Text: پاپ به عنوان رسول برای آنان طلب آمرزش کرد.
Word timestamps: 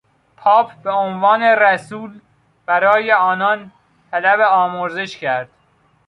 پاپ 0.37 0.73
به 0.83 0.91
عنوان 0.91 1.41
رسول 1.43 2.21
برای 2.65 3.11
آنان 3.11 3.71
طلب 4.11 4.39
آمرزش 4.39 5.17
کرد. 5.17 5.49